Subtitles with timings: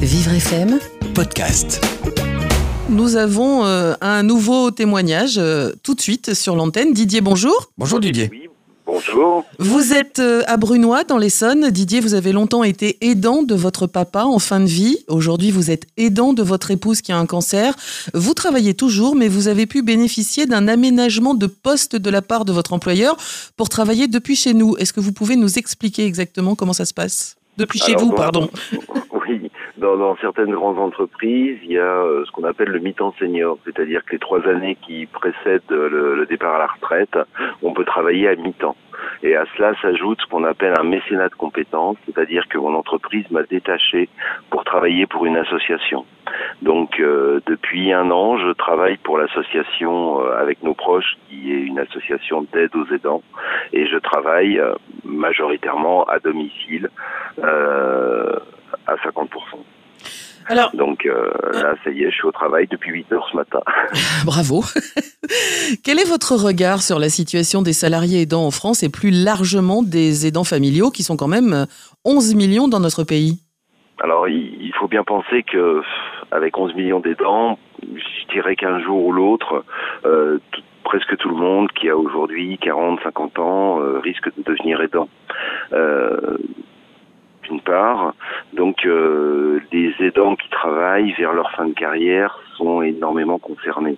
[0.00, 0.78] Vivre FM,
[1.14, 1.84] podcast.
[2.88, 6.94] nous avons euh, un nouveau témoignage euh, tout de suite sur l'antenne.
[6.94, 7.70] Didier, bonjour.
[7.76, 8.30] Bonjour Didier.
[8.32, 8.48] Oui,
[8.86, 9.44] bonjour.
[9.58, 11.68] Vous êtes euh, à Brunois, dans l'Essonne.
[11.68, 14.96] Didier, vous avez longtemps été aidant de votre papa en fin de vie.
[15.06, 17.76] Aujourd'hui, vous êtes aidant de votre épouse qui a un cancer.
[18.14, 22.46] Vous travaillez toujours, mais vous avez pu bénéficier d'un aménagement de poste de la part
[22.46, 23.18] de votre employeur
[23.54, 24.78] pour travailler depuis chez nous.
[24.78, 27.36] Est-ce que vous pouvez nous expliquer exactement comment ça se passe?
[27.58, 28.48] Depuis chez Alors, vous, pardon.
[29.80, 34.04] dans, certaines grandes entreprises, il y a euh, ce qu'on appelle le mi-temps senior, c'est-à-dire
[34.04, 37.18] que les trois années qui précèdent le, départ à la retraite,
[37.62, 38.76] on peut travailler à mi-temps.
[39.22, 43.24] Et à cela s'ajoute ce qu'on appelle un mécénat de compétences, c'est-à-dire que mon entreprise
[43.30, 44.08] m'a détaché
[44.50, 46.04] pour travailler pour une association.
[46.62, 51.60] Donc euh, depuis un an, je travaille pour l'association euh, avec nos proches, qui est
[51.60, 53.22] une association d'aide aux aidants,
[53.72, 54.60] et je travaille
[55.04, 56.90] majoritairement à domicile.
[57.42, 57.99] à 50%.
[60.50, 63.36] Alors, Donc euh, là, ça y est, je suis au travail depuis 8 heures ce
[63.36, 63.60] matin.
[64.26, 64.62] bravo.
[65.84, 69.82] Quel est votre regard sur la situation des salariés aidants en France et plus largement
[69.82, 71.64] des aidants familiaux qui sont quand même euh,
[72.04, 73.38] 11 millions dans notre pays?
[74.02, 75.82] Alors, il faut bien penser que
[76.30, 79.64] avec 11 millions d'aidants, je dirais qu'un jour ou l'autre,
[80.04, 80.38] euh,
[80.84, 85.08] presque tout le monde qui a aujourd'hui 40, 50 ans euh, risque de devenir aidant.
[85.72, 86.38] Euh,
[87.44, 88.14] d'une part,
[88.52, 93.96] donc euh, les aidants qui travaillent vers leur fin de carrière sont énormément concernés.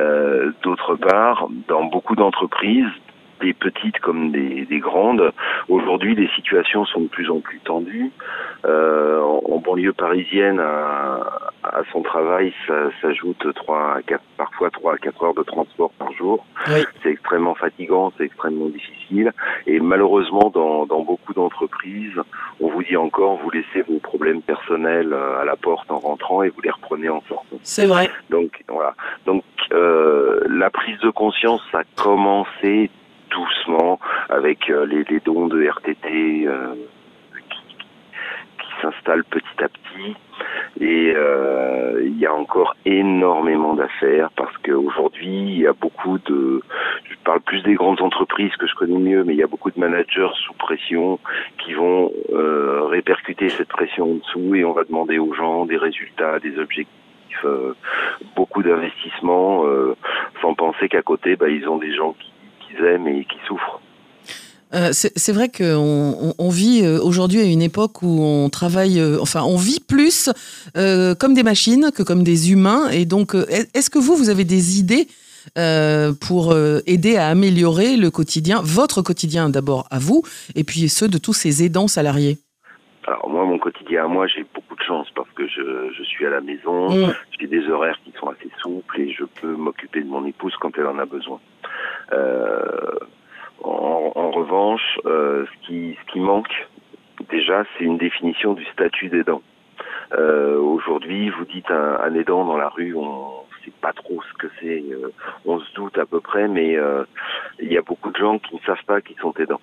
[0.00, 2.86] Euh, D'autre part, dans beaucoup d'entreprises,
[3.40, 5.30] des petites comme des, des grandes,
[5.68, 8.10] aujourd'hui les situations sont de plus en plus tendues.
[8.64, 10.60] Euh, en, en banlieue parisienne,
[11.76, 15.90] à son travail, ça s'ajoute trois à quatre, parfois trois à quatre heures de transport
[15.98, 16.46] par jour.
[16.68, 16.84] Oui.
[17.02, 19.32] C'est extrêmement fatigant, c'est extrêmement difficile.
[19.66, 22.18] Et malheureusement, dans, dans beaucoup d'entreprises,
[22.60, 26.42] on vous dit encore, vous laissez vos problèmes personnels euh, à la porte en rentrant
[26.42, 27.58] et vous les reprenez en sortant.
[27.62, 28.08] C'est vrai.
[28.30, 28.94] Donc voilà.
[29.26, 32.90] Donc euh, la prise de conscience a commencé
[33.30, 36.74] doucement avec euh, les, les dons de RTT euh,
[38.80, 40.16] s'installent petit à petit.
[40.80, 46.60] Et euh, il y a encore énormément d'affaires parce qu'aujourd'hui il y a beaucoup de,
[47.10, 49.70] je parle plus des grandes entreprises que je connais mieux, mais il y a beaucoup
[49.70, 51.18] de managers sous pression
[51.64, 55.78] qui vont euh, répercuter cette pression en dessous et on va demander aux gens des
[55.78, 56.92] résultats, des objectifs
[57.44, 57.74] euh,
[58.34, 59.94] beaucoup d'investissements, euh,
[60.40, 63.80] sans penser qu'à côté, bah, ils ont des gens qui- qu'ils aiment et qui souffrent.
[64.76, 69.00] Euh, c'est vrai qu'on on, on vit euh, aujourd'hui à une époque où on travaille,
[69.00, 70.28] euh, enfin, on vit plus
[70.76, 72.90] euh, comme des machines que comme des humains.
[72.90, 75.08] Et donc, est- est-ce que vous, vous avez des idées
[76.26, 76.52] pour
[76.86, 80.22] aider à améliorer le quotidien, votre quotidien d'abord à vous,
[80.56, 82.38] et puis ceux de tous ces aidants salariés?
[83.06, 86.26] Alors moi, mon quotidien à moi, j'ai beaucoup de chance parce que je, je suis
[86.26, 87.14] à la maison, Mm.
[87.38, 90.72] j'ai des horaires qui sont assez souples et je peux m'occuper de mon épouse quand
[90.76, 91.38] elle en a besoin.
[92.12, 92.85] Euh,
[94.56, 96.68] revanche, euh, ce, qui, ce qui manque,
[97.30, 99.42] déjà, c'est une définition du statut d'aidant.
[100.12, 104.52] Euh, Aujourd'hui, vous dites un, aidant dans la rue, on sait pas trop ce que
[104.60, 105.12] c'est, euh,
[105.44, 107.04] on se doute à peu près, mais euh,
[107.58, 109.60] il y a beaucoup de gens qui ne savent pas qu'ils sont aidants.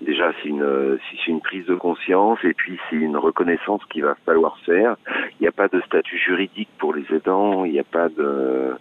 [0.00, 4.96] Déjà, c'est une, prise de conscience et puis c'est une reconnaissance qu'il va falloir faire.
[5.32, 8.76] Il n'y a pas de statut juridique pour les aidants, il n'y a pas de,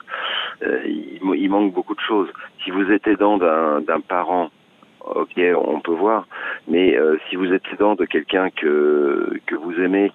[0.85, 2.29] il, manque beaucoup de choses.
[2.63, 4.49] Si vous êtes aidant d'un parent,
[5.15, 6.27] ok, on peut voir,
[6.67, 10.11] mais euh, si vous êtes aidant de quelqu'un que que vous aimez,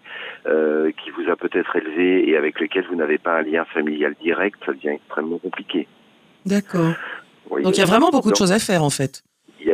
[0.47, 4.14] euh, qui vous a peut-être élevé et avec lequel vous n'avez pas un lien familial
[4.20, 5.86] direct, ça devient extrêmement compliqué.
[6.47, 6.94] D'accord.
[7.50, 9.22] Donc il y a vraiment beaucoup de choses à faire en fait.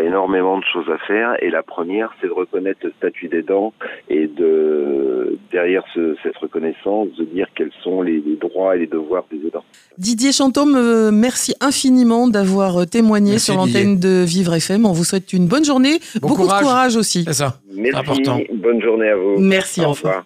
[0.08, 3.72] Énormément de choses à faire et la première, c'est de reconnaître le statut d'aidant
[4.08, 8.86] et de derrière ce- cette reconnaissance, de dire quels sont les, les droits et les
[8.86, 9.64] devoirs des aidants.
[9.98, 14.86] Didier Chantôme, euh, merci infiniment d'avoir euh, témoigné Merci, sur l'antenne de Vivre FM.
[14.86, 16.60] On vous souhaite une bonne journée, Bon beaucoup courage.
[16.60, 17.24] de courage aussi.
[17.26, 17.60] C'est ça.
[17.74, 18.38] Merci, important.
[18.54, 19.36] bonne journée à vous.
[19.38, 20.08] Merci Au enfin.
[20.08, 20.24] revoir.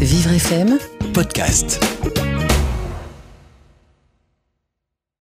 [0.00, 0.78] Vivre FM
[1.14, 2.31] Podcast.